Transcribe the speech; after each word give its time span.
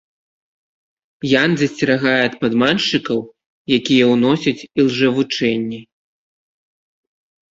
Ян 1.43 1.51
засцерагае 1.61 2.13
ад 2.29 2.33
падманшчыкаў, 2.45 3.19
якія 3.77 4.05
ўносяць 4.13 4.57
ілжэвучэнні. 4.79 5.79